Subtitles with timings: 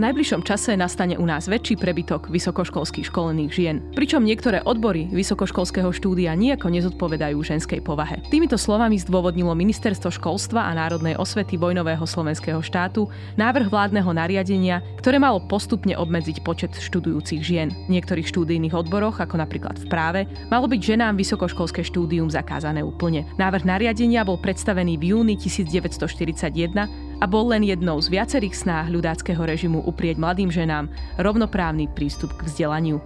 [0.00, 3.76] Najbližšom čase nastane u nás väčší prebytok vysokoškolských školených žien.
[3.92, 8.16] Pričom niektoré odbory vysokoškolského štúdia nejako nezodpovedajú ženskej povahe.
[8.32, 15.20] Týmito slovami zdôvodnilo Ministerstvo školstva a národnej osvety vojnového slovenského štátu návrh vládneho nariadenia, ktoré
[15.20, 17.68] malo postupne obmedziť počet študujúcich žien.
[17.68, 23.28] V niektorých štúdijných odboroch, ako napríklad v práve, malo byť ženám vysokoškolské štúdium zakázané úplne.
[23.36, 29.44] Návrh nariadenia bol predstavený v júni 1941 a bol len jednou z viacerých snách ľudáckého
[29.44, 30.88] režimu uprieť mladým ženám
[31.20, 32.98] rovnoprávny prístup k vzdelaniu.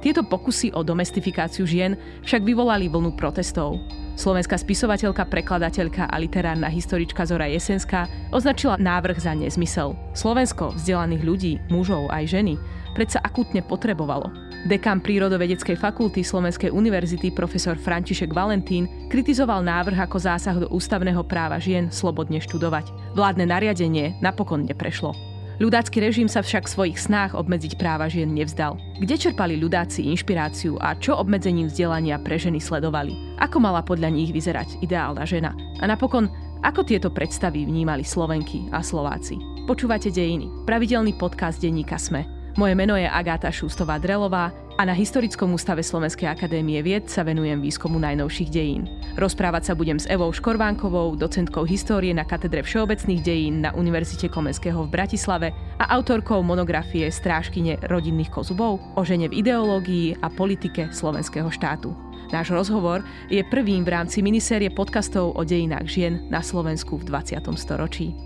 [0.00, 3.82] Tieto pokusy o domestifikáciu žien však vyvolali vlnu protestov.
[4.14, 9.98] Slovenská spisovateľka, prekladateľka a literárna historička Zora Jesenská označila návrh za nezmysel.
[10.14, 12.54] Slovensko vzdelaných ľudí, mužov aj ženy,
[12.94, 14.45] predsa akútne potrebovalo.
[14.66, 21.62] Dekan prírodovedeckej fakulty Slovenskej univerzity profesor František Valentín kritizoval návrh ako zásah do ústavného práva
[21.62, 22.90] žien slobodne študovať.
[23.14, 25.14] Vládne nariadenie napokon neprešlo.
[25.62, 28.74] Ľudácky režim sa však v svojich snách obmedziť práva žien nevzdal.
[28.98, 33.38] Kde čerpali ľudáci inšpiráciu a čo obmedzením vzdelania pre ženy sledovali?
[33.38, 35.54] Ako mala podľa nich vyzerať ideálna žena?
[35.78, 36.26] A napokon,
[36.66, 39.38] ako tieto predstavy vnímali Slovenky a Slováci?
[39.64, 42.35] Počúvate Dejiny, pravidelný podcast denníka Sme.
[42.56, 44.48] Moje meno je Agáta Šústová-Drelová
[44.80, 48.88] a na Historickom ústave Slovenskej akadémie vied sa venujem výskumu najnovších dejín.
[49.20, 54.88] Rozprávať sa budem s Evou Škorvánkovou, docentkou histórie na katedre všeobecných dejín na Univerzite Komenského
[54.88, 61.52] v Bratislave a autorkou monografie Strážkyne rodinných kozubov o žene v ideológii a politike slovenského
[61.52, 61.92] štátu.
[62.32, 67.36] Náš rozhovor je prvým v rámci minisérie podcastov o dejinách žien na Slovensku v 20.
[67.60, 68.25] storočí.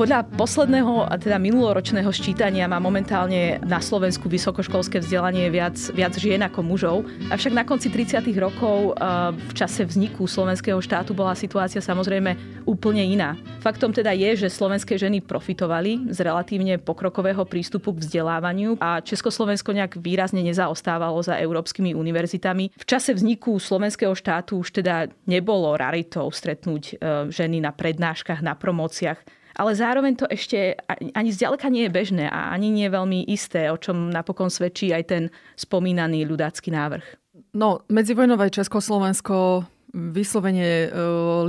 [0.00, 6.40] Podľa posledného, a teda minuloročného ščítania má momentálne na Slovensku vysokoškolské vzdelanie viac, viac žien
[6.40, 7.04] ako mužov.
[7.28, 8.24] Avšak na konci 30.
[8.40, 8.96] rokov
[9.36, 12.32] v čase vzniku slovenského štátu bola situácia samozrejme
[12.64, 13.36] úplne iná.
[13.60, 19.76] Faktom teda je, že slovenské ženy profitovali z relatívne pokrokového prístupu k vzdelávaniu a Československo
[19.76, 22.72] nejak výrazne nezaostávalo za európskymi univerzitami.
[22.72, 26.92] V čase vzniku slovenského štátu už teda nebolo raritou stretnúť e,
[27.28, 30.72] ženy na prednáškach, na promóciách ale zároveň to ešte
[31.12, 34.88] ani zďaleka nie je bežné a ani nie je veľmi isté, o čom napokon svedčí
[34.88, 35.22] aj ten
[35.60, 37.04] spomínaný ľudácky návrh.
[37.52, 40.88] No, medzivojnové Československo vyslovene e,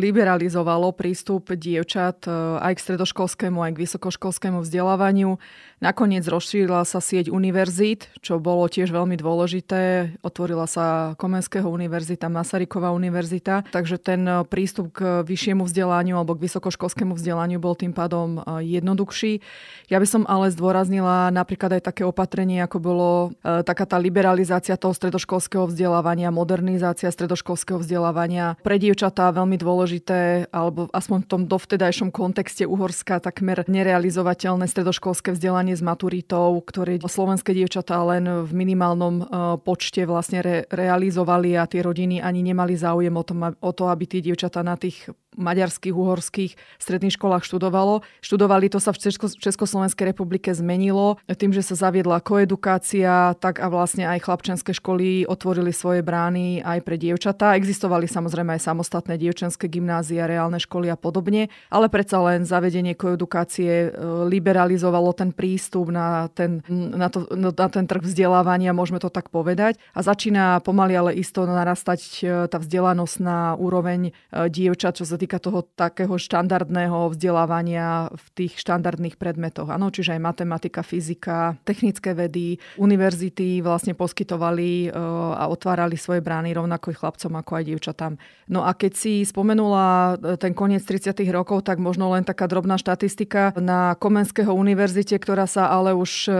[0.01, 5.37] liberalizovalo prístup dievčat e, aj k stredoškolskému, aj k vysokoškolskému vzdelávaniu.
[5.81, 10.13] Nakoniec rozšírila sa sieť univerzít, čo bolo tiež veľmi dôležité.
[10.21, 17.17] Otvorila sa Komenského univerzita, Masaryková univerzita, takže ten prístup k vyššiemu vzdelaniu alebo k vysokoškolskému
[17.17, 19.41] vzdelaniu bol tým pádom e, jednoduchší.
[19.89, 23.09] Ja by som ale zdôraznila napríklad aj také opatrenie, ako bolo
[23.41, 28.53] e, taká tá liberalizácia toho stredoškolského vzdelávania, modernizácia stredoškolského vzdelávania.
[28.61, 35.70] Pre dievčatá veľmi dôležité, alebo aspoň v tom dovtedajšom kontexte Uhorska takmer nerealizovateľné stredoškolské vzdelanie
[35.71, 39.25] vzdelanie s maturitou, ktoré slovenské dievčatá len v minimálnom e,
[39.63, 44.03] počte vlastne re, realizovali a tie rodiny ani nemali záujem o, tom, o to, aby
[44.07, 45.07] tie dievčatá na tých
[45.39, 48.03] maďarských, uhorských stredných školách študovalo.
[48.19, 53.71] Študovali to sa v Česko, Československej republike zmenilo tým, že sa zaviedla koedukácia, tak a
[53.71, 57.55] vlastne aj chlapčenské školy otvorili svoje brány aj pre dievčatá.
[57.55, 63.87] Existovali samozrejme aj samostatné dievčenské gymnázia, reálne školy a podobne, ale predsa len zavedenie koedukácie
[63.87, 63.89] e,
[64.27, 69.79] liberalizovalo ten prístup na ten, na, to, na ten trh vzdelávania, môžeme to tak povedať.
[69.95, 75.20] A začína pomaly ale isto narastať e, tá vzdelanosť na úroveň e, dievčat, čo sa
[75.21, 79.69] týka toho takého štandardného vzdelávania v tých štandardných predmetoch.
[79.69, 84.97] Ano, čiže aj matematika, fyzika, technické vedy, univerzity vlastne poskytovali e,
[85.37, 88.13] a otvárali svoje brány rovnako chlapcom ako aj dievčatám.
[88.47, 91.13] No a keď si spomenula e, ten koniec 30.
[91.29, 96.31] rokov, tak možno len taká drobná štatistika na Komenského univerzite, ktorá sa ale už e,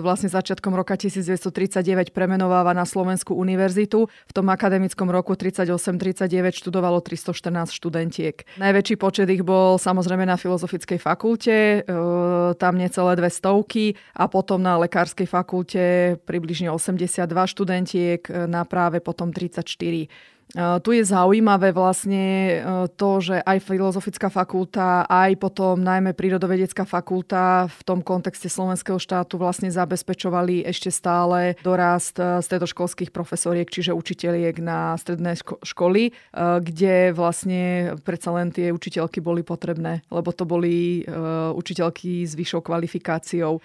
[0.00, 4.06] vlastne začiatkom roka 1939 premenováva na Slovenskú univerzitu.
[4.06, 8.44] V tom akademickom roku 38-39 študovalo 314 študentiek matematiek.
[8.56, 11.92] Najväčší počet ich bol samozrejme na Filozofickej fakulte, e,
[12.56, 19.04] tam necelé dve stovky a potom na Lekárskej fakulte približne 82 študentiek, e, na práve
[19.04, 20.08] potom 34.
[20.54, 22.62] Tu je zaujímavé vlastne
[22.94, 29.34] to, že aj Filozofická fakulta, aj potom najmä Prírodovedecká fakulta v tom kontexte slovenského štátu
[29.34, 35.34] vlastne zabezpečovali ešte stále dorast stredoškolských profesoriek, čiže učiteľiek na stredné
[35.66, 36.14] školy,
[36.62, 41.02] kde vlastne predsa len tie učiteľky boli potrebné, lebo to boli
[41.50, 43.58] učiteľky s vyššou kvalifikáciou.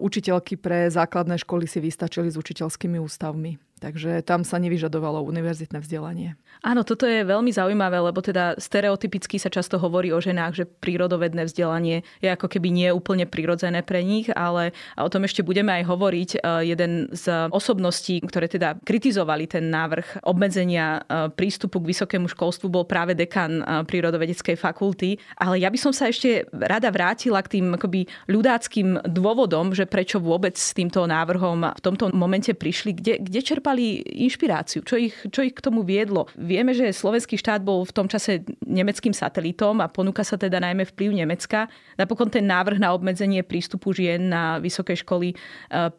[0.00, 3.69] Učiteľky pre základné školy si vystačili s učiteľskými ústavmi.
[3.80, 6.36] Takže tam sa nevyžadovalo univerzitné vzdelanie.
[6.60, 11.48] Áno, toto je veľmi zaujímavé, lebo teda stereotypicky sa často hovorí o ženách, že prírodovedné
[11.48, 15.88] vzdelanie je ako keby nie úplne prirodzené pre nich, ale o tom ešte budeme aj
[15.88, 16.30] hovoriť.
[16.36, 16.38] E,
[16.68, 22.84] jeden z osobností, ktoré teda kritizovali ten návrh obmedzenia e, prístupu k vysokému školstvu, bol
[22.84, 25.16] práve dekan e, prírodovedeckej fakulty.
[25.40, 30.20] Ale ja by som sa ešte rada vrátila k tým akoby ľudáckým dôvodom, že prečo
[30.20, 34.82] vôbec s týmto návrhom v tomto momente prišli, kde, kde čerpali čerpali inšpiráciu?
[34.82, 36.26] Čo ich, čo ich k tomu viedlo?
[36.34, 40.82] Vieme, že slovenský štát bol v tom čase nemeckým satelitom a ponúka sa teda najmä
[40.90, 41.70] vplyv Nemecka.
[41.94, 45.36] Napokon ten návrh na obmedzenie prístupu žien na vysoké školy e,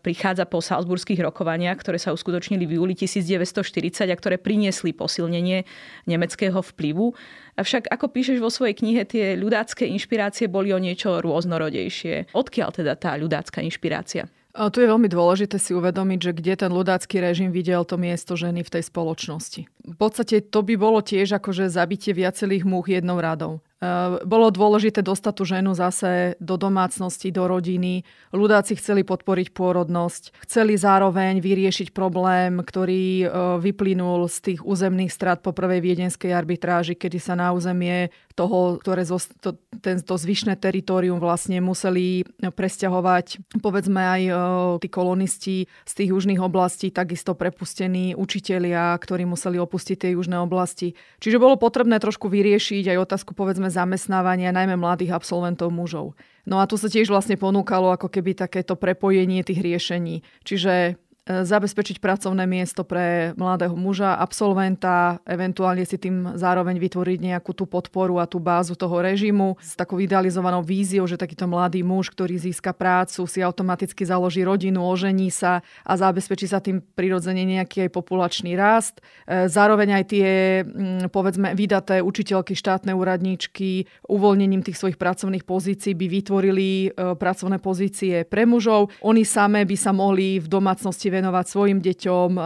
[0.03, 5.63] prichádza po salzburských rokovaniach, ktoré sa uskutočnili v júli 1940 a ktoré priniesli posilnenie
[6.11, 7.15] nemeckého vplyvu.
[7.55, 12.35] Avšak, ako píšeš vo svojej knihe, tie ľudácké inšpirácie boli o niečo rôznorodejšie.
[12.35, 14.27] Odkiaľ teda tá ľudácká inšpirácia?
[14.51, 18.67] Tu je veľmi dôležité si uvedomiť, že kde ten ľudácky režim videl to miesto ženy
[18.67, 19.61] v tej spoločnosti.
[19.67, 23.63] V podstate to by bolo tiež akože zabitie viacerých múch jednou radou.
[23.81, 28.05] Eh, bolo dôležité dostať tú ženu zase do domácnosti, do rodiny.
[28.29, 30.37] Ľudáci chceli podporiť pôrodnosť.
[30.45, 36.93] Chceli zároveň vyriešiť problém, ktorý eh, vyplynul z tých územných strát po prvej viedenskej arbitráži,
[36.93, 43.57] kedy sa na územie toho, ktoré zo, to, ten, to zvyšné teritorium vlastne museli presťahovať
[43.65, 44.33] povedzme aj eh,
[44.77, 45.55] tí kolonisti
[45.89, 50.93] z tých južných oblastí, takisto prepustení učitelia, ktorí museli opustiť tie južné oblasti.
[51.17, 56.13] Čiže bolo potrebné trošku vyriešiť aj otázku povedzme zamestnávania najmä mladých absolventov mužov.
[56.43, 60.21] No a tu sa tiež vlastne ponúkalo ako keby takéto prepojenie tých riešení.
[60.43, 67.69] Čiže zabezpečiť pracovné miesto pre mladého muža, absolventa, eventuálne si tým zároveň vytvoriť nejakú tú
[67.69, 72.41] podporu a tú bázu toho režimu s takou idealizovanou víziou, že takýto mladý muž, ktorý
[72.41, 77.89] získa prácu, si automaticky založí rodinu, ožení sa a zabezpečí sa tým prirodzene nejaký aj
[77.93, 79.05] populačný rast.
[79.29, 80.29] E, zároveň aj tie,
[80.65, 87.61] mm, povedzme, vydaté učiteľky, štátne úradníčky uvoľnením tých svojich pracovných pozícií by vytvorili e, pracovné
[87.61, 88.89] pozície pre mužov.
[89.05, 92.43] Oni samé by sa mohli v domácnosti venovať svojim deťom, eh,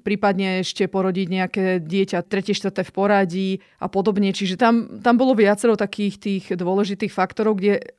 [0.00, 4.32] prípadne ešte porodiť nejaké dieťa tretie, štvrté v poradí a podobne.
[4.32, 7.97] Čiže tam, tam bolo viacero takých tých dôležitých faktorov, kde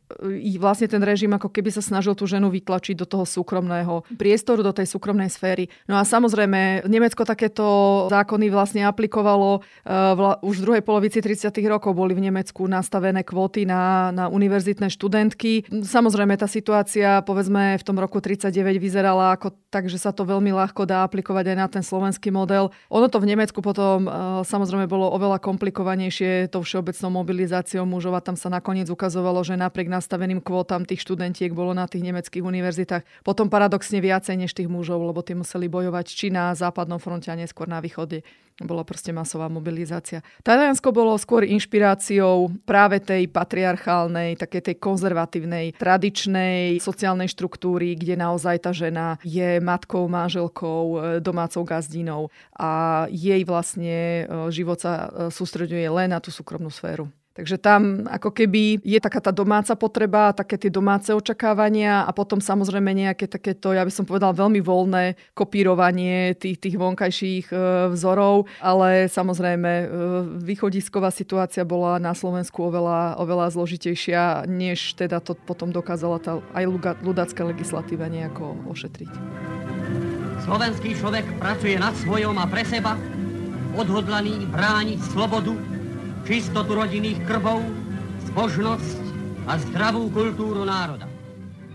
[0.57, 4.73] vlastne ten režim ako keby sa snažil tú ženu vytlačiť do toho súkromného priestoru, do
[4.73, 5.69] tej súkromnej sféry.
[5.85, 7.65] No a samozrejme, Nemecko takéto
[8.09, 11.53] zákony vlastne aplikovalo uh, už v druhej polovici 30.
[11.69, 15.69] rokov boli v Nemecku nastavené kvóty na, na univerzitné študentky.
[15.69, 18.49] Samozrejme, tá situácia povedzme v tom roku 39
[18.81, 22.73] vyzerala ako tak, že sa to veľmi ľahko dá aplikovať aj na ten slovenský model.
[22.89, 24.09] Ono to v Nemecku potom e,
[24.41, 29.87] samozrejme bolo oveľa komplikovanejšie tou všeobecnou mobilizáciou mužov a tam sa nakoniec ukazovalo, že napriek
[29.99, 35.03] nastaveným kvótam tých študentiek bolo na tých nemeckých univerzitách potom paradoxne viacej než tých mužov,
[35.03, 38.23] lebo tí museli bojovať či na západnom fronte a neskôr na východe
[38.59, 40.19] bola proste masová mobilizácia.
[40.43, 48.67] Taliansko bolo skôr inšpiráciou práve tej patriarchálnej, také tej konzervatívnej, tradičnej sociálnej štruktúry, kde naozaj
[48.67, 55.31] tá žena je matkou, manželkou, e, domácou gazdinou a jej vlastne e, život sa e,
[55.31, 57.07] sústreduje len na tú súkromnú sféru.
[57.39, 62.43] Takže tam ako keby je taká tá domáca potreba, také tie domáce očakávania a potom
[62.43, 67.55] samozrejme nejaké takéto, ja by som povedal, veľmi voľné kopírovanie tých, tých vonkajších e,
[67.95, 69.85] vzorov, ale samozrejme e,
[70.43, 76.67] východisková situácia bola na Slovensku oveľa, oveľa zložitejšia, než teda to potom dokázala tá aj
[76.99, 79.11] ľudácká legislatíva nejako ošetriť.
[80.43, 82.99] Slovenský človek pracuje nad svojom a pre seba,
[83.79, 85.78] odhodlaný brániť slobodu,
[86.29, 87.65] čistotu rodinných krvov,
[88.29, 89.01] zbožnosť
[89.49, 91.09] a zdravú kultúru národa.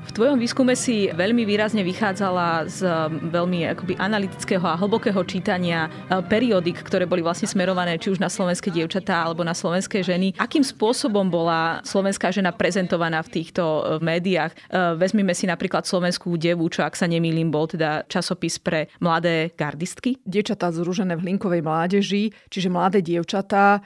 [0.04, 2.87] V tvojom výskume si veľmi výrazne vychádzala z
[3.34, 8.30] veľmi akoby analytického a hlbokého čítania e, periodik, ktoré boli vlastne smerované či už na
[8.30, 10.37] slovenské dievčatá alebo na slovenské ženy.
[10.38, 14.54] Akým spôsobom bola slovenská žena prezentovaná v týchto e, médiách?
[15.00, 20.20] Vezmime si napríklad slovenskú devu, čo ak sa nemýlim, bol teda časopis pre mladé gardistky.
[20.23, 23.80] Dievčatá zružené v Hlinkovej mládeži, čiže mladé dievčatá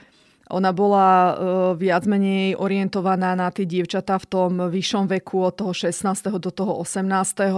[0.48, 1.32] ona bola uh,
[1.76, 6.40] viac menej orientovaná na tie dievčatá v tom vyššom veku od toho 16.
[6.40, 7.52] do toho 18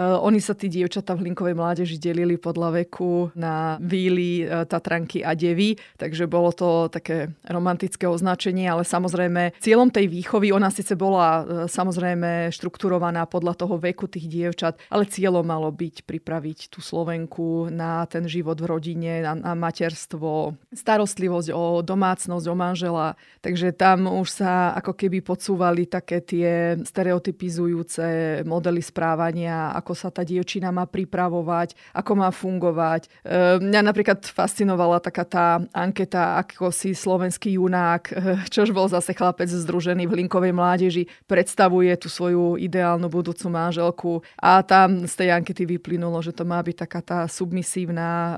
[0.00, 5.36] oni sa tí dievčatá v Hlinkovej mládeži delili podľa veku na víly, uh, tatranky a
[5.36, 11.28] devy, takže bolo to také romantické označenie, ale samozrejme cieľom tej výchovy, ona síce bola
[11.28, 17.68] uh, samozrejme štrukturovaná podľa toho veku tých dievčat, ale cieľom malo byť pripraviť tú Slovenku
[17.68, 23.20] na ten život v rodine, na, na materstvo, starostlivosť o domácnosť, o manžela.
[23.44, 30.22] Takže tam už sa ako keby podsúvali také tie stereotypizujúce modely správania, ako sa tá
[30.22, 33.10] dievčina má pripravovať, ako má fungovať.
[33.26, 38.12] E, mňa napríklad fascinovala taká tá anketa, ako si slovenský junák, e,
[38.46, 44.62] čož bol zase chlapec združený v Hlinkovej mládeži, predstavuje tú svoju ideálnu budúcu manželku a
[44.62, 48.34] tam z tej ankety vyplynulo, že to má byť taká tá submisívna e,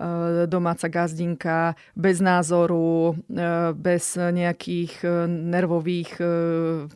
[0.49, 3.19] domáca gazdinka, bez názoru,
[3.75, 6.21] bez nejakých nervových,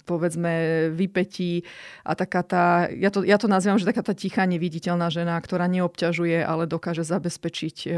[0.07, 0.52] povedzme,
[0.95, 1.67] vypetí
[2.07, 2.64] a taká tá,
[2.95, 7.02] ja to, ja to nazývam, že taká tá tichá, neviditeľná žena, ktorá neobťažuje, ale dokáže
[7.02, 7.90] zabezpečiť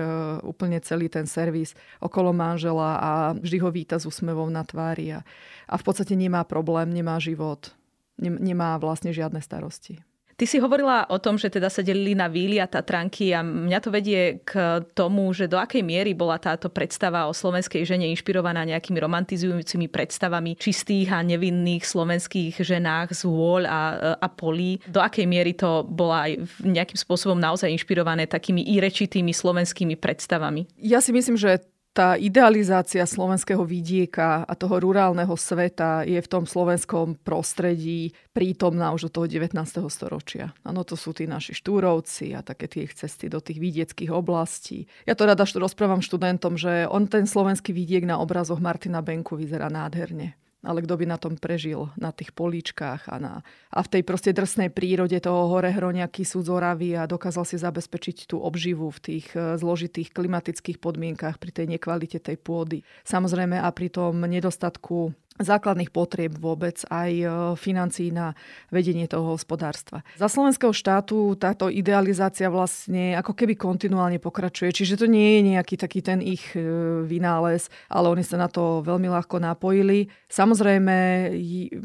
[0.46, 5.20] úplne celý ten servis okolo manžela a vždy ho víta s úsmevom na tvári a,
[5.68, 7.74] a v podstate nemá problém, nemá život,
[8.20, 10.00] nemá vlastne žiadne starosti.
[10.40, 13.78] Ty si hovorila o tom, že teda sa delili na víly a Tatranky a mňa
[13.84, 18.64] to vedie k tomu, že do akej miery bola táto predstava o slovenskej žene inšpirovaná
[18.64, 23.80] nejakými romantizujúcimi predstavami čistých a nevinných slovenských ženách z vôľ a,
[24.16, 24.80] a polí.
[24.88, 30.64] Do akej miery to bola aj nejakým spôsobom naozaj inšpirované takými irečitými slovenskými predstavami?
[30.80, 36.46] Ja si myslím, že tá idealizácia slovenského vidieka a toho rurálneho sveta je v tom
[36.46, 39.58] slovenskom prostredí prítomná už od toho 19.
[39.90, 40.54] storočia.
[40.62, 44.86] Áno, to sú tí naši štúrovci a také tie ich cesty do tých vidieckých oblastí.
[45.02, 49.66] Ja to rada rozprávam študentom, že on ten slovenský vidiek na obrazoch Martina Benku vyzerá
[49.66, 53.34] nádherne ale kto by na tom prežil, na tých políčkách a, na,
[53.72, 58.28] a v tej proste drsnej prírode toho hore hroňaky sú zoraví a dokázal si zabezpečiť
[58.28, 62.84] tú obživu v tých e, zložitých klimatických podmienkach pri tej nekvalite tej pôdy.
[63.08, 68.36] Samozrejme a pri tom nedostatku základných potrieb vôbec, aj e, financií na
[68.68, 70.04] vedenie toho hospodárstva.
[70.20, 75.74] Za slovenského štátu táto idealizácia vlastne ako keby kontinuálne pokračuje, čiže to nie je nejaký
[75.80, 76.62] taký ten ich e,
[77.04, 80.12] vynález, ale oni sa na to veľmi ľahko napojili.
[80.28, 80.96] Samozrejme,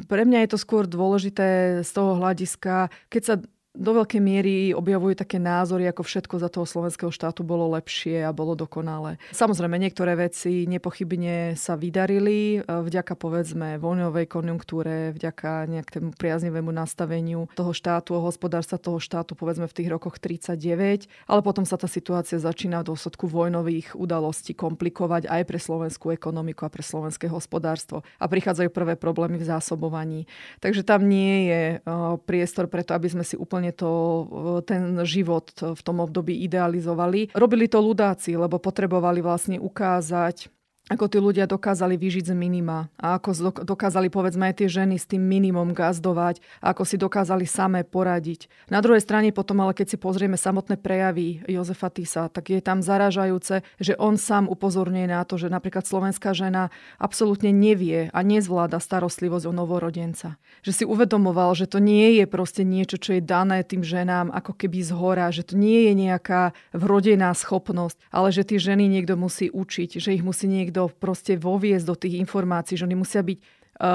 [0.06, 3.36] pre mňa je to skôr dôležité z toho hľadiska, keď sa
[3.76, 8.32] do veľkej miery objavujú také názory, ako všetko za toho slovenského štátu bolo lepšie a
[8.34, 9.22] bolo dokonalé.
[9.36, 17.52] Samozrejme, niektoré veci nepochybne sa vydarili e, vďaka povedzme voľňovej konjunktúre, vďaka nejakému priaznivému nastaveniu
[17.54, 22.40] toho štátu, hospodárstva toho štátu povedzme v tých rokoch 39, ale potom sa tá situácia
[22.42, 28.02] začína v dôsledku vojnových udalostí komplikovať aj pre slovenskú ekonomiku a pre slovenské hospodárstvo.
[28.18, 30.26] A prichádzajú prvé problémy v zásobovaní.
[30.64, 31.78] Takže tam nie je e,
[32.26, 37.34] priestor preto, aby sme si úplne úplne to, e, ten život v tom období idealizovali.
[37.34, 40.54] Robili to ľudáci, lebo potrebovali vlastne ukázať
[40.86, 45.10] ako tí ľudia dokázali vyžiť z minima a ako dokázali povedzme aj tie ženy s
[45.10, 48.46] tým minimum gazdovať a ako si dokázali samé poradiť.
[48.70, 52.86] Na druhej strane potom ale keď si pozrieme samotné prejavy Jozefa Tisa, tak je tam
[52.86, 56.70] zaražajúce, že on sám upozorňuje na to, že napríklad slovenská žena
[57.02, 60.38] absolútne nevie a nezvláda starostlivosť o novorodenca.
[60.62, 64.54] Že si uvedomoval, že to nie je proste niečo, čo je dané tým ženám ako
[64.54, 69.18] keby z hora, že to nie je nejaká vrodená schopnosť, ale že tie ženy niekto
[69.18, 73.24] musí učiť, že ich musí niekto niekto proste voviesť do tých informácií, že oni musia
[73.24, 73.48] byť eh,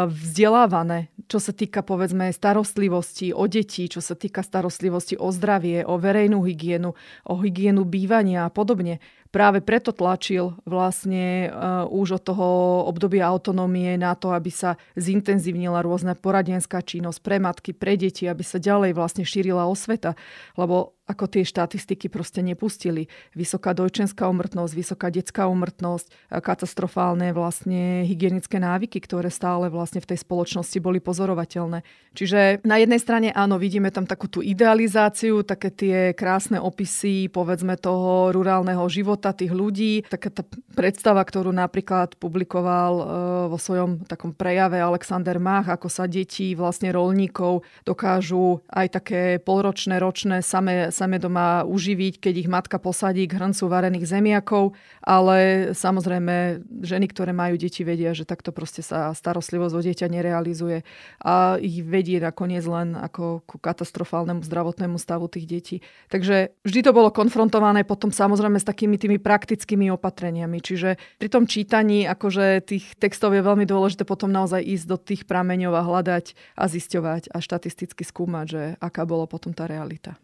[0.08, 6.00] vzdelávané, čo sa týka povedzme starostlivosti o deti, čo sa týka starostlivosti o zdravie, o
[6.00, 6.96] verejnú hygienu,
[7.28, 12.49] o hygienu bývania a podobne práve preto tlačil vlastne uh, už od toho
[12.87, 18.42] obdobia autonómie na to, aby sa zintenzívnila rôzna poradenská činnosť pre matky, pre deti, aby
[18.42, 20.18] sa ďalej vlastne šírila osveta.
[20.58, 23.10] Lebo ako tie štatistiky proste nepustili.
[23.34, 30.22] Vysoká dojčenská umrtnosť, vysoká detská umrtnosť, katastrofálne vlastne hygienické návyky, ktoré stále vlastne v tej
[30.22, 31.82] spoločnosti boli pozorovateľné.
[32.14, 37.75] Čiže na jednej strane áno, vidíme tam takú tú idealizáciu, také tie krásne opisy, povedzme
[37.75, 39.93] toho rurálneho života, života tých ľudí.
[40.09, 43.05] Taká tá predstava, ktorú napríklad publikoval e,
[43.53, 50.00] vo svojom takom prejave Alexander Mach, ako sa deti vlastne rolníkov dokážu aj také polročné,
[50.00, 54.73] ročné same, same doma uživiť, keď ich matka posadí k hrncu varených zemiakov,
[55.05, 60.81] ale samozrejme ženy, ktoré majú deti, vedia, že takto proste sa starostlivosť o dieťa nerealizuje
[61.21, 65.77] a ich vedie nakoniec len ako ku katastrofálnemu zdravotnému stavu tých detí.
[66.09, 70.62] Takže vždy to bolo konfrontované potom samozrejme s takými tými tými praktickými opatreniami.
[70.62, 75.26] Čiže pri tom čítaní akože tých textov je veľmi dôležité potom naozaj ísť do tých
[75.26, 80.14] prameňov a hľadať a zisťovať a štatisticky skúmať, že aká bola potom tá realita.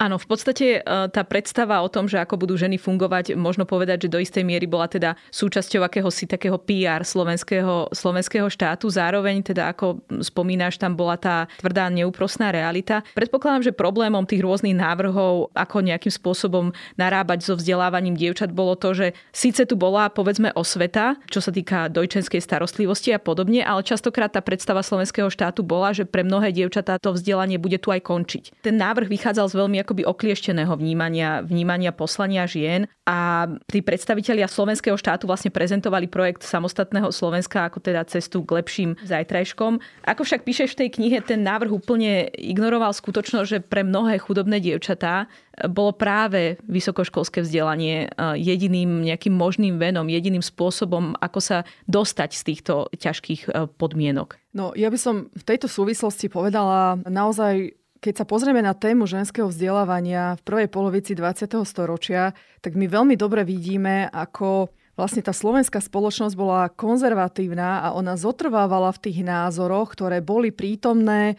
[0.00, 4.08] Áno, v podstate e, tá predstava o tom, že ako budú ženy fungovať, možno povedať,
[4.08, 8.88] že do istej miery bola teda súčasťou akéhosi takého PR slovenského, slovenského štátu.
[8.88, 13.04] Zároveň teda, ako spomínaš, tam bola tá tvrdá neúprosná realita.
[13.12, 18.96] Predpokladám, že problémom tých rôznych návrhov, ako nejakým spôsobom narábať so vzdelávaním dievčat, bolo to,
[18.96, 24.32] že síce tu bola povedzme osveta, čo sa týka dojčenskej starostlivosti a podobne, ale častokrát
[24.32, 28.64] tá predstava slovenského štátu bola, že pre mnohé dievčatá to vzdelanie bude tu aj končiť.
[28.64, 34.94] Ten návrh vychádzal z veľmi akoby okliešteného vnímania, vnímania poslania žien a tí predstavitelia slovenského
[34.94, 39.82] štátu vlastne prezentovali projekt samostatného Slovenska ako teda cestu k lepším zajtrajškom.
[40.06, 44.62] Ako však píšeš v tej knihe, ten návrh úplne ignoroval skutočnosť, že pre mnohé chudobné
[44.62, 45.26] dievčatá
[45.66, 51.58] bolo práve vysokoškolské vzdelanie e, jediným nejakým možným venom, jediným spôsobom, ako sa
[51.90, 54.38] dostať z týchto ťažkých e, podmienok.
[54.54, 59.52] No, ja by som v tejto súvislosti povedala naozaj keď sa pozrieme na tému ženského
[59.52, 61.52] vzdelávania v prvej polovici 20.
[61.68, 62.32] storočia,
[62.64, 68.92] tak my veľmi dobre vidíme, ako vlastne tá slovenská spoločnosť bola konzervatívna a ona zotrvávala
[68.96, 71.34] v tých názoroch, ktoré boli prítomné e,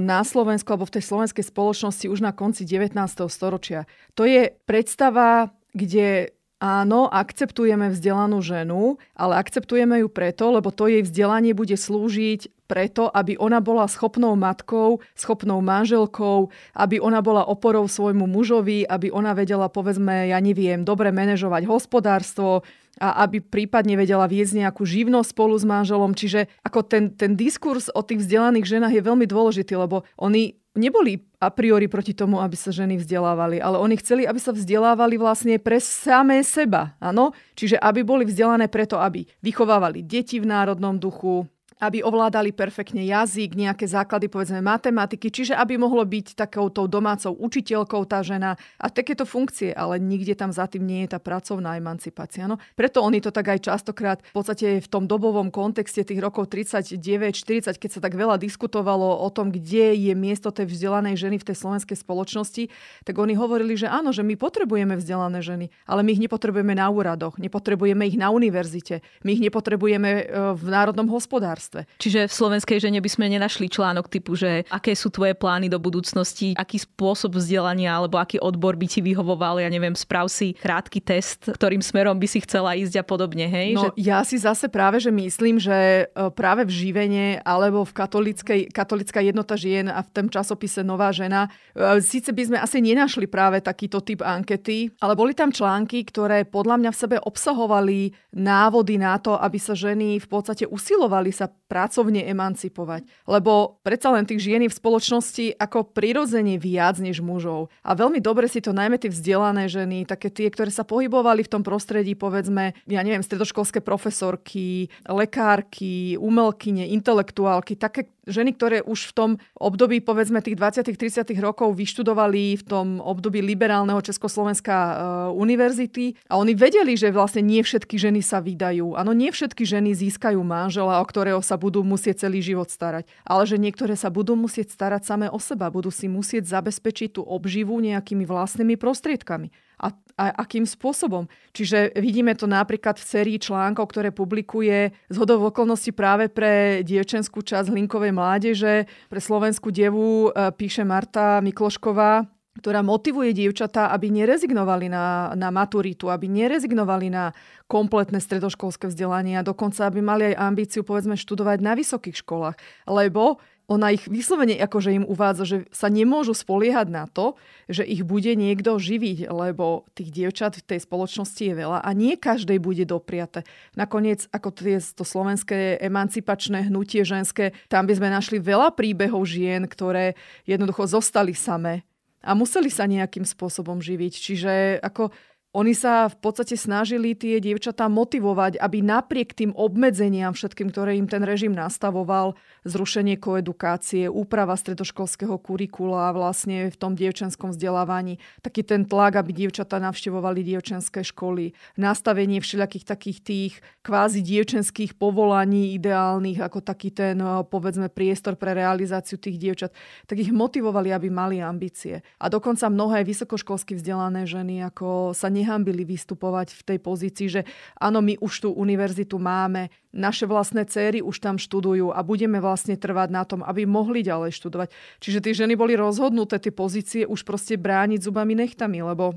[0.00, 2.96] na Slovensku alebo v tej slovenskej spoločnosti už na konci 19.
[3.28, 3.84] storočia.
[4.16, 11.04] To je predstava, kde Áno, akceptujeme vzdelanú ženu, ale akceptujeme ju preto, lebo to jej
[11.04, 17.86] vzdelanie bude slúžiť preto, aby ona bola schopnou matkou, schopnou manželkou, aby ona bola oporou
[17.86, 24.24] svojmu mužovi, aby ona vedela, povedzme, ja neviem, dobre manažovať hospodárstvo, a aby prípadne vedela
[24.24, 26.16] viesť nejakú živnosť spolu s manželom.
[26.16, 31.24] Čiže ako ten, ten diskurs o tých vzdelaných ženách je veľmi dôležitý, lebo oni neboli
[31.40, 35.56] a priori proti tomu, aby sa ženy vzdelávali, ale oni chceli, aby sa vzdelávali vlastne
[35.60, 36.96] pre samé seba.
[37.00, 37.36] Áno?
[37.56, 43.52] Čiže aby boli vzdelané preto, aby vychovávali deti v národnom duchu, aby ovládali perfektne jazyk,
[43.52, 49.28] nejaké základy, povedzme, matematiky, čiže aby mohlo byť takouto domácou učiteľkou tá žena a takéto
[49.28, 52.48] funkcie, ale nikde tam za tým nie je tá pracovná emancipácia.
[52.48, 56.48] No, preto oni to tak aj častokrát v podstate v tom dobovom kontexte tých rokov
[56.48, 61.46] 39-40, keď sa tak veľa diskutovalo o tom, kde je miesto tej vzdelanej ženy v
[61.52, 62.72] tej slovenskej spoločnosti,
[63.04, 66.88] tak oni hovorili, že áno, že my potrebujeme vzdelané ženy, ale my ich nepotrebujeme na
[66.88, 70.24] úradoch, nepotrebujeme ich na univerzite, my ich nepotrebujeme e,
[70.56, 71.98] v národnom hospodárstve hospodárstve.
[71.98, 75.82] Čiže v slovenskej žene by sme nenašli článok typu, že aké sú tvoje plány do
[75.82, 81.02] budúcnosti, aký spôsob vzdelania alebo aký odbor by ti vyhovoval, ja neviem, sprav si krátky
[81.02, 83.74] test, ktorým smerom by si chcela ísť a podobne, hej?
[83.74, 84.06] No, že...
[84.06, 89.20] ja si zase práve, že myslím, že e, práve v živene alebo v katolickej, katolická
[89.24, 93.58] jednota žien a v tom časopise Nová žena, e, síce by sme asi nenašli práve
[93.64, 99.16] takýto typ ankety, ale boli tam články, ktoré podľa mňa v sebe obsahovali návody na
[99.18, 103.06] to, aby sa ženy v podstate usilovali sa pracovne emancipovať.
[103.26, 107.68] Lebo predsa len tých žien v spoločnosti ako prirodzene viac než mužov.
[107.82, 111.52] A veľmi dobre si to najmä tie vzdelané ženy, také tie, ktoré sa pohybovali v
[111.52, 119.12] tom prostredí, povedzme, ja neviem, stredoškolské profesorky, lekárky, umelkyne, intelektuálky, také ženy, ktoré už v
[119.14, 124.92] tom období, povedzme, tých 20 30 rokov vyštudovali v tom období liberálneho Československa e,
[125.34, 128.98] univerzity a oni vedeli, že vlastne nie všetky ženy sa vydajú.
[128.98, 133.46] Áno, nie všetky ženy získajú manžela, o ktorého sa budú musieť celý život starať, ale
[133.46, 137.78] že niektoré sa budú musieť starať samé o seba, budú si musieť zabezpečiť tú obživu
[137.78, 141.28] nejakými vlastnými prostriedkami a, a akým spôsobom.
[141.52, 147.44] Čiže vidíme to napríklad v sérii článkov, ktoré publikuje z hodov okolností práve pre dievčenskú
[147.44, 148.88] časť Hlinkovej mládeže.
[149.12, 152.24] Pre slovenskú devu e, píše Marta Miklošková,
[152.56, 157.36] ktorá motivuje dievčatá, aby nerezignovali na, na maturitu, aby nerezignovali na
[157.68, 162.56] kompletné stredoškolské vzdelanie a dokonca aby mali aj ambíciu povedzme študovať na vysokých školách.
[162.88, 163.36] Lebo
[163.66, 167.34] ona ich vyslovene akože im uvádza, že sa nemôžu spoliehať na to,
[167.66, 172.14] že ich bude niekto živiť, lebo tých dievčat v tej spoločnosti je veľa a nie
[172.14, 173.42] každej bude dopriate.
[173.74, 179.66] Nakoniec, ako tie, to slovenské emancipačné hnutie ženské, tam by sme našli veľa príbehov žien,
[179.66, 180.14] ktoré
[180.46, 181.82] jednoducho zostali samé
[182.22, 184.12] a museli sa nejakým spôsobom živiť.
[184.14, 184.52] Čiže
[184.82, 185.10] ako
[185.56, 191.08] oni sa v podstate snažili tie dievčatá motivovať, aby napriek tým obmedzeniam všetkým, ktoré im
[191.08, 192.36] ten režim nastavoval,
[192.68, 199.80] zrušenie koedukácie, úprava stredoškolského kurikula vlastne v tom dievčenskom vzdelávaní, taký ten tlak, aby dievčatá
[199.80, 207.16] navštevovali dievčenské školy, nastavenie všelijakých takých tých kvázi dievčenských povolaní ideálnych, ako taký ten,
[207.48, 209.72] povedzme, priestor pre realizáciu tých dievčat,
[210.04, 212.04] tak ich motivovali, aby mali ambície.
[212.20, 217.40] A dokonca mnohé vysokoškolsky vzdelané ženy ako sa ne nehambili vystupovať v tej pozícii, že
[217.78, 222.74] áno, my už tú univerzitu máme, naše vlastné céry už tam študujú a budeme vlastne
[222.74, 224.68] trvať na tom, aby mohli ďalej študovať.
[224.98, 229.14] Čiže tie ženy boli rozhodnuté tie pozície už proste brániť zubami nechtami, lebo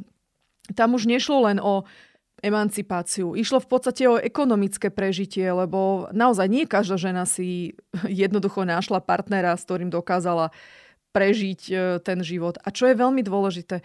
[0.77, 1.89] tam už nešlo len o
[2.39, 3.35] emancipáciu.
[3.35, 7.75] Išlo v podstate o ekonomické prežitie, lebo naozaj nie každá žena si
[8.07, 10.55] jednoducho našla partnera, s ktorým dokázala
[11.09, 12.61] prežiť e, ten život.
[12.61, 13.81] A čo je veľmi dôležité,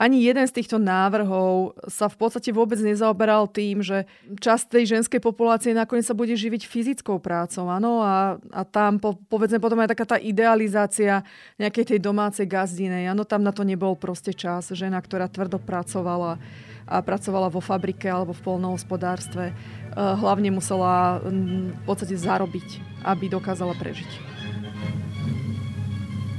[0.00, 4.08] ani jeden z týchto návrhov sa v podstate vôbec nezaoberal tým, že
[4.40, 7.68] časť tej ženskej populácie nakoniec sa bude živiť fyzickou prácou.
[7.68, 8.00] Áno?
[8.00, 11.20] A, a tam po, povedzme potom aj taká tá idealizácia
[11.60, 13.12] nejakej tej domácej gazdinej.
[13.12, 14.72] Áno, tam na to nebol proste čas.
[14.72, 16.40] Žena, ktorá tvrdo pracovala
[16.88, 19.54] a pracovala vo fabrike alebo v polnohospodárstve, e,
[19.94, 24.10] hlavne musela v podstate zarobiť, aby dokázala prežiť.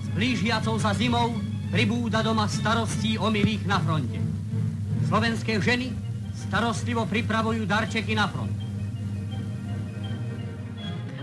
[0.01, 4.19] S blížiacou sa zimou pribúda doma starostí o milých na fronte.
[5.07, 5.95] Slovenské ženy
[6.35, 8.60] starostlivo pripravujú darčeky na front.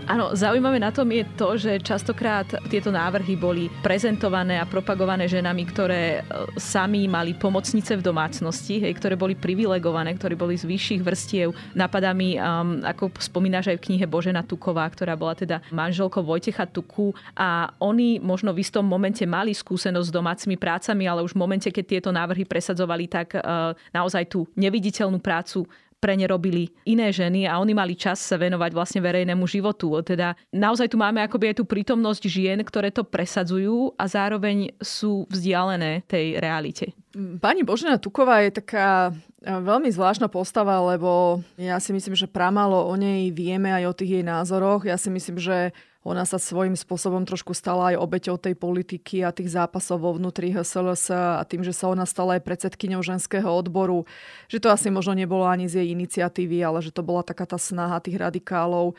[0.09, 5.69] Áno, zaujímavé na tom je to, že častokrát tieto návrhy boli prezentované a propagované ženami,
[5.69, 6.21] ktoré e,
[6.57, 11.53] sami mali pomocnice v domácnosti, hej, ktoré boli privilegované, ktorí boli z vyšších vrstiev.
[11.77, 16.65] Napadá mi, um, ako spomínaš aj v knihe Božena Tuková, ktorá bola teda manželkou Vojtecha
[16.65, 21.41] Tuku a oni možno v istom momente mali skúsenosť s domácimi prácami, ale už v
[21.45, 25.69] momente, keď tieto návrhy presadzovali, tak uh, naozaj tú neviditeľnú prácu
[25.99, 29.99] pre ne robili iné ženy a oni mali čas sa venovať vlastne verejnému životu.
[30.01, 35.27] Teda naozaj tu máme akoby aj tú prítomnosť žien, ktoré to presadzujú a zároveň sú
[35.27, 36.95] vzdialené tej realite.
[37.43, 39.11] Pani Božena Tuková je taká
[39.43, 43.97] e, veľmi zvláštna postava, lebo ja si myslím, že pramálo o nej vieme aj o
[43.97, 44.87] tých jej názoroch.
[44.87, 45.75] Ja si myslím, že
[46.09, 50.49] ona sa svojím spôsobom trošku stala aj obeťou tej politiky a tých zápasov vo vnútri
[50.49, 54.09] HSLS a tým, že sa ona stala aj predsedkyňou ženského odboru,
[54.49, 57.61] že to asi možno nebolo ani z jej iniciatívy, ale že to bola taká tá
[57.61, 58.93] snaha tých radikálov e,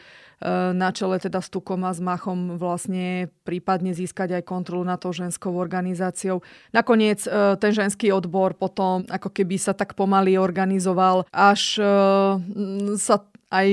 [0.71, 5.11] na čele teda s Tukom a s Machom vlastne prípadne získať aj kontrolu nad tou
[5.11, 6.47] ženskou organizáciou.
[6.71, 11.91] Nakoniec e, ten ženský odbor potom ako keby sa tak pomaly organizoval, až e,
[12.95, 13.69] sa aj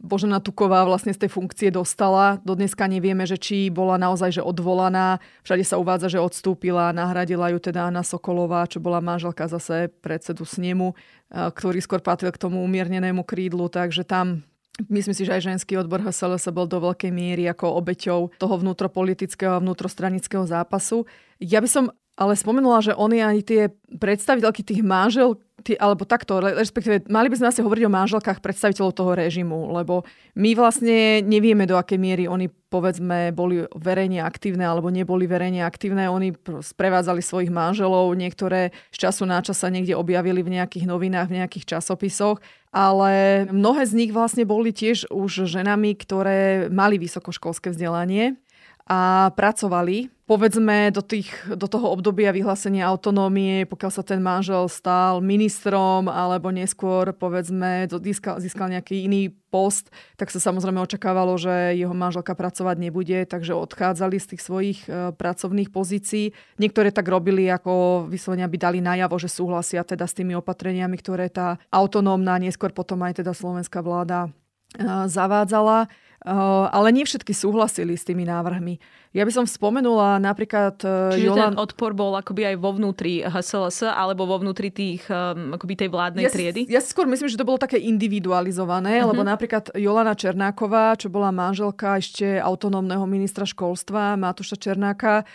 [0.00, 2.40] Božena Tuková vlastne z tej funkcie dostala.
[2.48, 5.20] Do dneska nevieme, že či bola naozaj že odvolaná.
[5.44, 6.96] Všade sa uvádza, že odstúpila.
[6.96, 10.96] Nahradila ju teda Anna Sokolová, čo bola manželka zase predsedu snemu,
[11.28, 13.68] ktorý skôr patril k tomu umiernenému krídlu.
[13.68, 14.48] Takže tam
[14.88, 19.60] Myslím si, že aj ženský odbor HSLS bol do veľkej miery ako obeťou toho vnútropolitického
[19.60, 21.04] a vnútrostranického zápasu.
[21.36, 23.62] Ja by som ale spomenula, že oni aj tie
[23.96, 28.92] predstaviteľky tých manžel, tí, alebo takto, respektíve mali by sme asi hovoriť o manželkách predstaviteľov
[28.92, 30.04] toho režimu, lebo
[30.36, 36.10] my vlastne nevieme, do akej miery oni, povedzme, boli verejne aktívne alebo neboli verejne aktívne.
[36.12, 41.32] Oni sprevádzali svojich manželov, niektoré z času na čas sa niekde objavili v nejakých novinách,
[41.32, 42.44] v nejakých časopisoch,
[42.74, 48.36] ale mnohé z nich vlastne boli tiež už ženami, ktoré mali vysokoškolské vzdelanie
[48.86, 55.20] a pracovali povedzme do, tých, do toho obdobia vyhlásenia autonómie, pokiaľ sa ten manžel stal
[55.20, 61.92] ministrom alebo neskôr povedzme získal, získal nejaký iný post, tak sa samozrejme očakávalo, že jeho
[61.92, 66.32] manželka pracovať nebude, takže odchádzali z tých svojich e, pracovných pozícií.
[66.56, 71.28] Niektoré tak robili, ako vyslovene by dali najavo, že súhlasia teda s tými opatreniami, ktoré
[71.28, 74.32] tá autonómna, neskôr potom aj teda slovenská vláda
[74.72, 75.92] e, zavádzala.
[76.22, 78.78] Ale nie všetky súhlasili s tými návrhmi.
[79.12, 80.80] Ja by som spomenula napríklad...
[80.80, 81.52] Uh, Čiže Jolan...
[81.52, 86.24] ten odpor bol akoby aj vo vnútri HSLS alebo vo vnútri tých, akoby tej vládnej
[86.24, 86.64] ja, triedy?
[86.70, 89.12] Ja skôr myslím, že to bolo také individualizované, uh-huh.
[89.12, 95.28] lebo napríklad Jolana Černáková, čo bola manželka ešte autonómneho ministra školstva Matúša Černáka,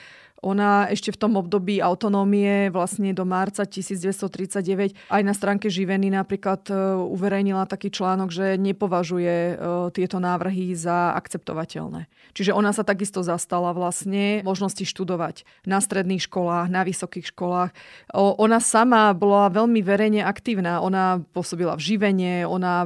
[0.45, 6.69] ona ešte v tom období autonómie vlastne do marca 1939 aj na stránke Živeny napríklad
[6.69, 6.73] e,
[7.09, 9.55] uverejnila taký článok, že nepovažuje e,
[9.97, 12.05] tieto návrhy za akceptovateľné.
[12.37, 17.73] Čiže ona sa takisto zastala vlastne možnosti študovať na stredných školách, na vysokých školách.
[18.13, 20.85] Ona sama bola veľmi verejne aktívna.
[20.85, 22.85] Ona pôsobila v Živene, ona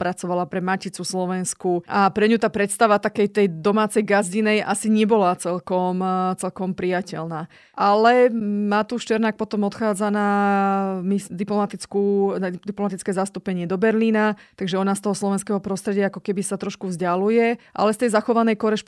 [0.00, 5.36] pracovala pre Maticu Slovensku a pre ňu tá predstava takej tej domácej gazdinej asi nebola
[5.36, 7.50] celkom, e, celkom pri priateľná.
[7.74, 8.30] Ale
[8.70, 10.28] Matúš Černák potom odchádza na
[11.34, 16.54] diplomatickú, na diplomatické zastúpenie do Berlína, takže ona z toho slovenského prostredia ako keby sa
[16.54, 18.85] trošku vzdialuje, ale z tej zachovanej korešpondencie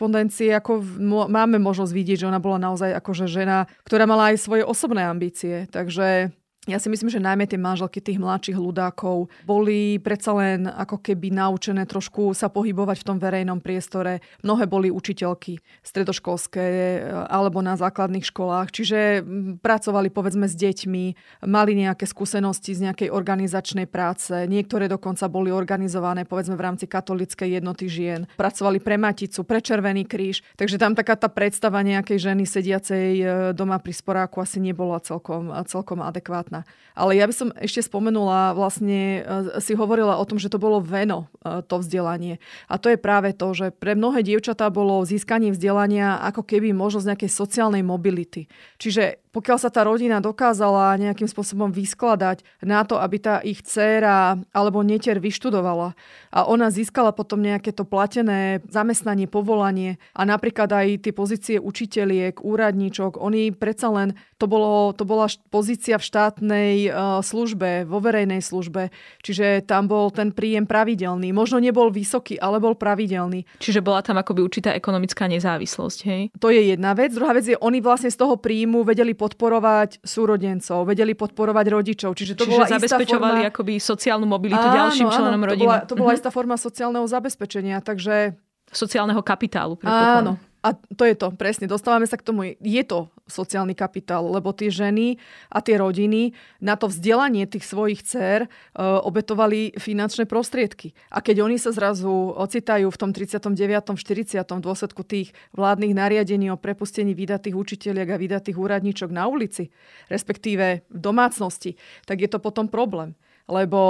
[0.54, 0.80] ako
[1.28, 5.66] máme možnosť vidieť, že ona bola naozaj akože žena, ktorá mala aj svoje osobné ambície.
[5.68, 6.30] Takže
[6.68, 11.32] ja si myslím, že najmä tie manželky tých mladších ľudákov boli predsa len ako keby
[11.32, 14.20] naučené trošku sa pohybovať v tom verejnom priestore.
[14.44, 16.98] Mnohé boli učiteľky stredoškolské e,
[17.32, 19.24] alebo na základných školách, čiže
[19.64, 21.04] pracovali povedzme s deťmi,
[21.48, 27.56] mali nejaké skúsenosti z nejakej organizačnej práce, niektoré dokonca boli organizované povedzme v rámci katolíckej
[27.56, 32.44] jednoty žien, pracovali pre Maticu, pre Červený kríž, takže tam taká tá predstava nejakej ženy
[32.44, 33.24] sediacej e,
[33.56, 36.76] doma pri sporáku asi nebola celkom, celkom adekvátna špatná.
[36.98, 40.82] Ale ja by som ešte spomenula, vlastne e, si hovorila o tom, že to bolo
[40.82, 42.42] veno, e, to vzdelanie.
[42.66, 47.14] A to je práve to, že pre mnohé dievčatá bolo získanie vzdelania ako keby možnosť
[47.14, 48.50] nejakej sociálnej mobility.
[48.82, 54.34] Čiže pokiaľ sa tá rodina dokázala nejakým spôsobom vyskladať na to, aby tá ich dcéra
[54.50, 55.94] alebo netier vyštudovala
[56.34, 62.42] a ona získala potom nejaké to platené zamestnanie, povolanie a napríklad aj tie pozície učiteľiek,
[62.42, 68.42] úradníčok, oni predsa len, to, bolo, to bola pozícia v štátnej uh, službe, vo verejnej
[68.42, 68.90] službe,
[69.22, 71.30] čiže tam bol ten príjem pravidelný.
[71.30, 73.46] Možno nebol vysoký, ale bol pravidelný.
[73.62, 76.22] Čiže bola tam akoby určitá ekonomická nezávislosť, hej?
[76.42, 77.14] To je jedna vec.
[77.14, 82.16] Druhá vec je, oni vlastne z toho príjmu vedeli podporovať súrodencov, vedeli podporovať rodičov.
[82.16, 83.52] Čiže to Čiže bola zabezpečovali forma...
[83.52, 85.60] akoby sociálnu mobilitu áno, ďalším členom áno, rodiny.
[85.60, 86.18] To bola, to bola mm-hmm.
[86.24, 88.32] istá forma sociálneho zabezpečenia, takže...
[88.72, 89.76] Sociálneho kapitálu.
[89.84, 92.56] Áno, a to je to, presne, dostávame sa k tomu.
[92.56, 95.20] Je to sociálny kapitál, lebo tie ženy
[95.52, 98.48] a tie rodiny na to vzdelanie tých svojich dcer e,
[98.80, 100.96] obetovali finančné prostriedky.
[101.12, 103.94] A keď oni sa zrazu ocitajú v tom 39.
[103.94, 104.42] 40.
[104.42, 109.70] v dôsledku tých vládnych nariadení o prepustení vydatých učiteľiek a vydatých úradníčok na ulici,
[110.08, 111.76] respektíve v domácnosti,
[112.08, 113.14] tak je to potom problém
[113.48, 113.80] lebo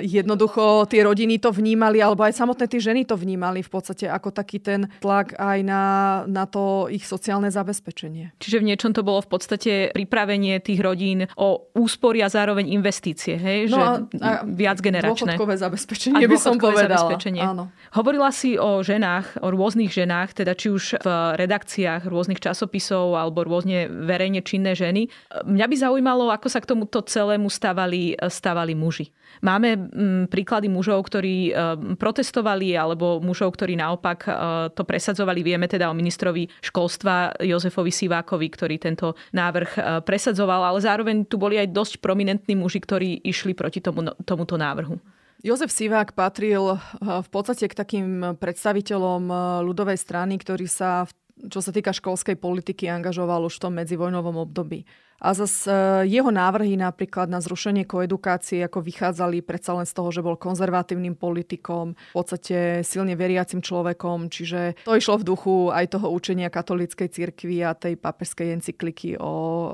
[0.00, 4.32] jednoducho tie rodiny to vnímali, alebo aj samotné tie ženy to vnímali v podstate ako
[4.32, 5.82] taký ten tlak aj na,
[6.28, 8.36] na to ich sociálne zabezpečenie.
[8.40, 13.36] Čiže v niečom to bolo v podstate pripravenie tých rodín o úspory a zároveň investície,
[13.36, 13.68] hej?
[13.68, 15.36] No že a, a viac generačné.
[15.36, 17.10] Dôchodkové zabezpečenie a by som povedala.
[17.10, 17.42] Zabezpečenie.
[17.44, 17.70] Áno.
[17.94, 23.44] Hovorila si o ženách, o rôznych ženách, teda či už v redakciách rôznych časopisov alebo
[23.46, 25.06] rôzne verejne činné ženy.
[25.44, 29.10] Mňa by zaujímalo, ako sa k tomuto celému stavali, stavali muži.
[29.42, 31.52] Máme mm, príklady mužov, ktorí e,
[31.98, 34.30] protestovali, alebo mužov, ktorí naopak e,
[34.72, 35.44] to presadzovali.
[35.44, 41.36] Vieme teda o ministrovi školstva Jozefovi Sivákovi, ktorý tento návrh e, presadzoval, ale zároveň tu
[41.36, 44.96] boli aj dosť prominentní muži, ktorí išli proti tomu, tomuto návrhu.
[45.44, 48.08] Jozef Sivák patril v podstate k takým
[48.40, 49.28] predstaviteľom
[49.60, 51.04] ľudovej strany, ktorý sa,
[51.36, 54.88] čo sa týka školskej politiky, angažoval už v tom medzivojnovom období.
[55.22, 55.70] A zase
[56.10, 61.14] jeho návrhy napríklad na zrušenie koedukácie ako vychádzali predsa len z toho, že bol konzervatívnym
[61.14, 67.08] politikom, v podstate silne veriacim človekom, čiže to išlo v duchu aj toho učenia katolíckej
[67.08, 69.68] cirkvi a tej papežskej encykliky o e,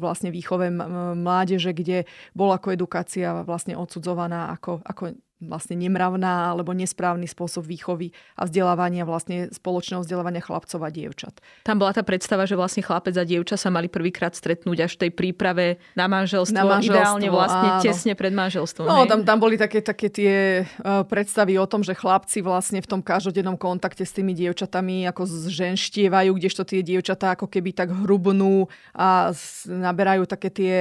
[0.00, 0.72] vlastne výchove
[1.16, 8.48] mládeže, kde bola koedukácia vlastne odsudzovaná ako, ako vlastne nemravná alebo nesprávny spôsob výchovy a
[8.48, 11.44] vzdelávania vlastne spoločného vzdelávania chlapcov a dievčat.
[11.60, 15.00] Tam bola tá predstava, že vlastne chlapec a dievča sa mali prvýkrát stretnúť až v
[15.06, 17.82] tej príprave na manželstvo, na manželstvo ideálne vlastne áno.
[17.84, 18.88] tesne pred manželstvom.
[18.88, 22.88] No, tam, tam boli také, také tie uh, predstavy o tom, že chlapci vlastne v
[22.88, 28.72] tom každodennom kontakte s tými dievčatami ako zženštievajú, kdežto tie dievčatá ako keby tak hrubnú
[28.96, 29.36] a
[29.68, 30.74] naberajú také tie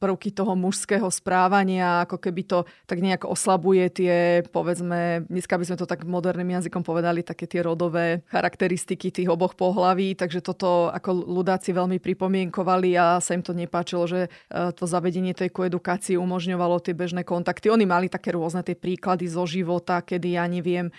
[0.00, 5.76] prvky toho mužského správania, ako keby to tak nejak oslabuje tie, povedzme, dneska by sme
[5.80, 11.24] to tak moderným jazykom povedali, také tie rodové charakteristiky tých oboch pohlaví, takže toto ako
[11.26, 16.84] ľudáci veľmi pripomienkovali a sa im to nepáčilo, že e, to zavedenie tej koedukácie umožňovalo
[16.84, 17.72] tie bežné kontakty.
[17.72, 20.92] Oni mali také rôzne tie príklady zo života, kedy ja neviem, e,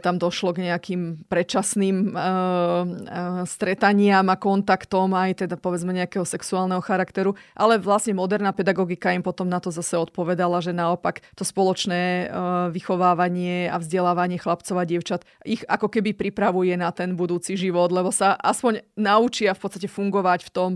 [0.00, 2.22] tam došlo k nejakým predčasným e,
[3.44, 9.50] stretaniam a kontaktom aj teda povedzme nejakého sexuálneho charakteru, ale vlastne moderná pedagogika im potom
[9.50, 12.23] na to zase odpovedala, že naopak to spoločné
[12.70, 18.12] vychovávanie a vzdelávanie chlapcov a dievčat ich ako keby pripravuje na ten budúci život, lebo
[18.14, 20.70] sa aspoň naučia v podstate fungovať v tom,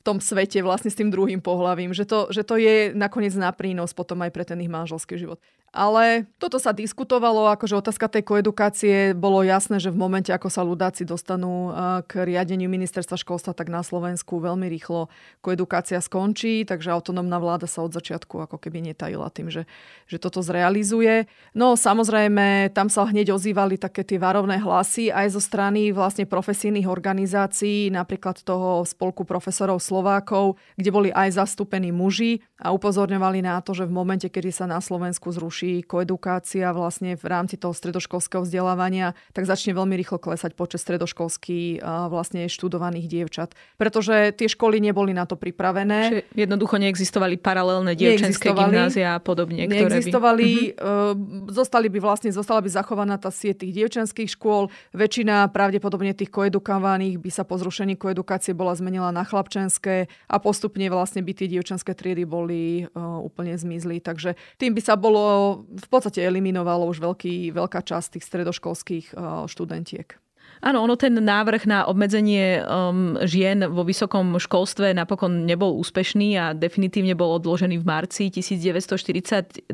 [0.00, 3.50] v tom svete vlastne s tým druhým pohľavím, že to, že to je nakoniec na
[3.50, 5.40] prínos potom aj pre ten ich manželský život.
[5.74, 10.62] Ale toto sa diskutovalo, akože otázka tej koedukácie, bolo jasné, že v momente, ako sa
[10.62, 11.74] ľudáci dostanú eh,
[12.06, 15.10] k riadeniu ministerstva školstva, tak na Slovensku veľmi rýchlo
[15.42, 19.66] koedukácia skončí, takže autonómna vláda sa od začiatku ako keby netajila tým, že,
[20.06, 21.26] že toto zrealizuje.
[21.58, 26.86] No samozrejme, tam sa hneď ozývali také tie varovné hlasy aj zo strany vlastne profesijných
[26.86, 33.74] organizácií, napríklad toho spolku profesorov Slovákov, kde boli aj zastúpení muži a upozorňovali na to,
[33.74, 38.44] že v momente, kedy sa na Slovensku zruší zvýši koedukácia vlastne v rámci toho stredoškolského
[38.44, 41.80] vzdelávania, tak začne veľmi rýchlo klesať počet stredoškolských
[42.12, 43.56] vlastne študovaných dievčat.
[43.80, 46.00] Pretože tie školy neboli na to pripravené.
[46.10, 49.64] Čiže jednoducho neexistovali paralelné dievčenské gymnázia a podobne.
[49.64, 50.84] Neexistovali, by...
[50.84, 51.12] uh,
[51.48, 54.68] zostali by vlastne, zostala by zachovaná tá sieť tých dievčenských škôl.
[54.92, 60.86] Väčšina pravdepodobne tých koedukovaných by sa po zrušení koedukácie bola zmenila na chlapčenské a postupne
[60.90, 64.02] vlastne by tie dievčenské triedy boli uh, úplne zmizli.
[64.02, 69.46] Takže tým by sa bolo v podstate eliminovalo už veľký, veľká časť tých stredoškolských uh,
[69.46, 70.18] študentiek.
[70.64, 76.44] Áno, ono ten návrh na obmedzenie um, žien vo vysokom školstve napokon nebol úspešný a
[76.56, 79.68] definitívne bol odložený v marci 1942.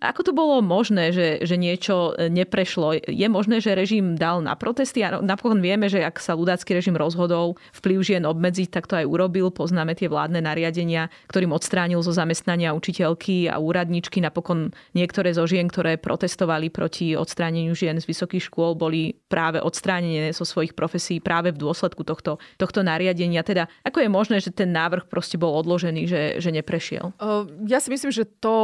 [0.00, 3.08] Ako to bolo možné, že, že niečo e, neprešlo?
[3.08, 5.00] Je možné, že režim dal na protesty?
[5.00, 9.06] A napokon vieme, že ak sa ľudácky režim rozhodol vplyv žien obmedziť, tak to aj
[9.08, 9.48] urobil.
[9.48, 14.20] Poznáme tie vládne nariadenia, ktorým odstránil zo zamestnania učiteľky a úradničky.
[14.20, 20.30] Napokon niektoré zo žien, ktoré protestovali proti odstráneniu žien z vysokých škôl, boli práve odstránené
[20.36, 23.40] zo svojich profesí práve v dôsledku tohto, tohto nariadenia.
[23.40, 27.16] Teda ako je možné, že ten návrh proste bol odložený, že, že neprešiel?
[27.66, 28.54] Ja si myslím, že to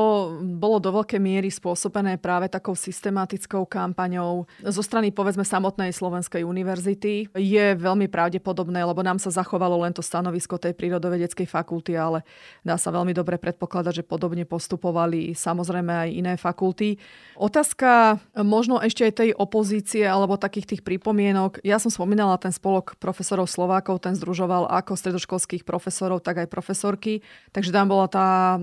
[0.43, 7.31] bolo do veľkej miery spôsobené práve takou systematickou kampaňou zo strany povedzme samotnej Slovenskej univerzity.
[7.39, 12.27] Je veľmi pravdepodobné, lebo nám sa zachovalo len to stanovisko tej prírodovedeckej fakulty, ale
[12.67, 16.99] dá sa veľmi dobre predpokladať, že podobne postupovali samozrejme aj iné fakulty.
[17.39, 21.63] Otázka možno ešte aj tej opozície alebo takých tých pripomienok.
[21.63, 27.21] Ja som spomínala ten spolok profesorov Slovákov, ten združoval ako stredoškolských profesorov, tak aj profesorky.
[27.53, 28.57] Takže tam bola tá,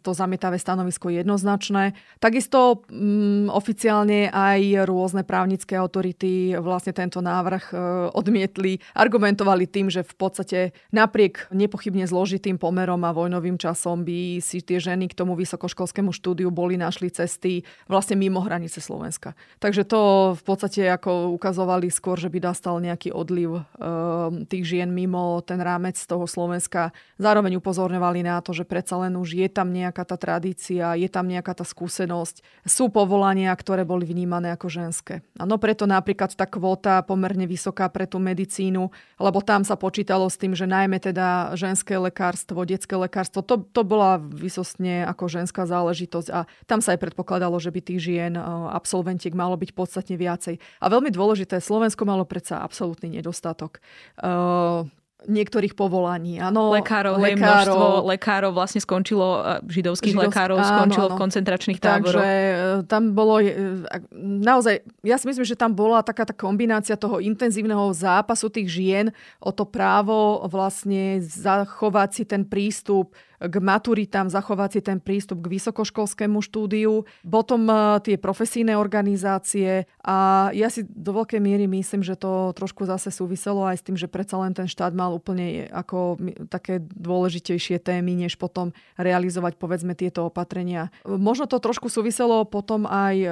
[0.00, 1.98] to zamietavé stanovisko jednoznačné.
[2.16, 7.74] Takisto mm, oficiálne aj rôzne právnické autority vlastne tento návrh e,
[8.16, 8.80] odmietli.
[8.96, 10.58] Argumentovali tým, že v podstate
[10.96, 16.48] napriek nepochybne zložitým pomerom a vojnovým časom by si tie ženy k tomu vysokoškolskému štúdiu
[16.48, 19.36] boli našli cesty vlastne mimo hranice Slovenska.
[19.60, 23.62] Takže to v podstate ako ukazovali skôr, že by nastal nejaký odliv e,
[24.48, 26.96] tých žien mimo ten rámec toho Slovenska.
[27.20, 31.28] Zároveň upozorňovali na to, že predsa len už je tam nejaká tá tradícia, je tam
[31.28, 35.24] nejaká tá skúsenosť skúsenosť, sú povolania, ktoré boli vnímané ako ženské.
[35.40, 40.36] Áno, preto napríklad tá kvóta pomerne vysoká pre tú medicínu, lebo tam sa počítalo s
[40.36, 46.28] tým, že najmä teda ženské lekárstvo, detské lekárstvo, to, to bola vysostne ako ženská záležitosť
[46.36, 48.36] a tam sa aj predpokladalo, že by tých žien,
[48.76, 50.60] absolventiek malo byť podstatne viacej.
[50.84, 53.80] A veľmi dôležité, Slovensko malo predsa absolútny nedostatok
[55.26, 56.38] niektorých povolaní.
[56.38, 60.30] Ano, lekárov, lekárov, hej, množstvo lekárov vlastne skončilo, židovských Židovsk...
[60.30, 61.18] lekárov skončilo áno, áno.
[61.18, 62.22] v koncentračných táboroch.
[62.22, 63.52] Takže e, tam bolo, e,
[64.16, 69.06] naozaj, ja si myslím, že tam bola taká tá kombinácia toho intenzívneho zápasu tých žien
[69.42, 75.52] o to právo vlastne zachovať si ten prístup k maturitám, zachovať si ten prístup k
[75.58, 82.16] vysokoškolskému štúdiu, potom e, tie profesijné organizácie a ja si do veľkej miery myslím, že
[82.16, 86.16] to trošku zase súviselo aj s tým, že predsa len ten štát mal úplne ako
[86.48, 90.88] také dôležitejšie témy, než potom realizovať povedzme tieto opatrenia.
[91.04, 93.28] Možno to trošku súviselo potom aj e,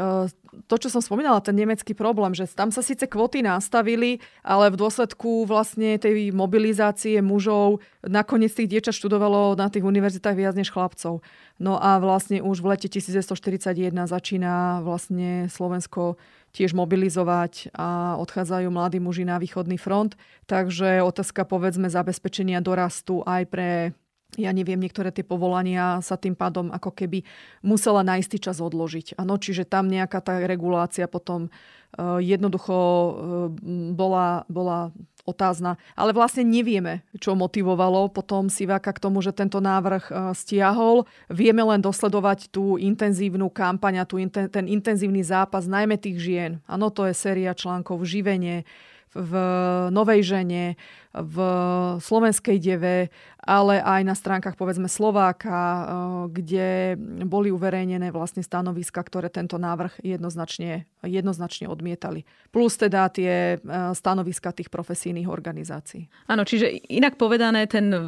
[0.67, 4.79] to, čo som spomínala, ten nemecký problém, že tam sa síce kvoty nastavili, ale v
[4.79, 11.23] dôsledku vlastne tej mobilizácie mužov nakoniec tých diečat študovalo na tých univerzitách viac než chlapcov.
[11.63, 16.19] No a vlastne už v lete 1941 začína vlastne Slovensko
[16.51, 20.19] tiež mobilizovať a odchádzajú mladí muži na východný front.
[20.51, 23.71] Takže otázka povedzme zabezpečenia dorastu aj pre
[24.37, 27.23] ja neviem, niektoré tie povolania sa tým pádom ako keby
[27.63, 29.19] musela na istý čas odložiť.
[29.19, 33.13] Ano, čiže tam nejaká tá regulácia potom uh, jednoducho uh,
[33.95, 34.95] bola, bola
[35.25, 35.81] otázna.
[35.97, 41.09] Ale vlastne nevieme, čo motivovalo potom Siváka k tomu, že tento návrh e, stiahol.
[41.33, 46.53] Vieme len dosledovať tú intenzívnu kampaň a tú, ten intenzívny zápas najmä tých žien.
[46.69, 48.57] Áno, to je séria článkov v Živene,
[49.15, 49.33] v
[49.95, 50.75] Novej žene,
[51.15, 51.37] v
[52.03, 53.15] Slovenskej deve,
[53.45, 55.85] ale aj na stránkach povedzme Slováka, eh,
[56.33, 56.69] kde
[57.29, 62.25] boli uverejnené vlastne stanoviska, ktoré tento návrh jednoznačne, jednoznačne odmietali.
[62.49, 66.09] Plus teda tie eh, stanoviska tých profesijných organizácií.
[66.27, 68.03] Áno, čiže inak povedané, ten eh,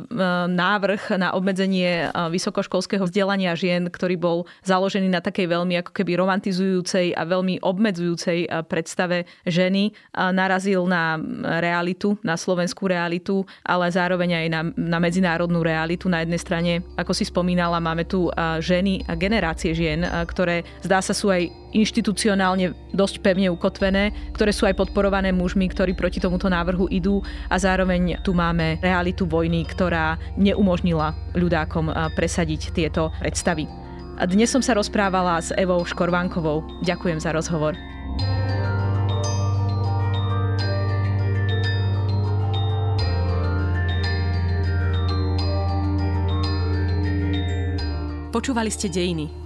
[0.48, 7.12] návrh na obmedzenie vysokoškolského vzdelania žien, ktorý bol založený na takej veľmi ako keby romantizujúcej
[7.12, 11.20] a veľmi obmedzujúcej predstave ženy, narazil na
[11.60, 15.25] realitu, na slovenskú realitu, ale zároveň aj na, na medzinárodnú
[15.64, 16.06] realitu.
[16.06, 18.30] Na jednej strane, ako si spomínala, máme tu
[18.62, 24.64] ženy a generácie žien, ktoré zdá sa sú aj inštitucionálne dosť pevne ukotvené, ktoré sú
[24.64, 30.16] aj podporované mužmi, ktorí proti tomuto návrhu idú a zároveň tu máme realitu vojny, ktorá
[30.38, 33.68] neumožnila ľudákom presadiť tieto predstavy.
[34.16, 36.64] Dnes som sa rozprávala s Evou Škorvánkovou.
[36.80, 37.76] Ďakujem za rozhovor.
[48.36, 49.32] Počúvali ste Dejiny,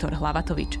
[0.00, 0.80] Viktor Hlavatovič.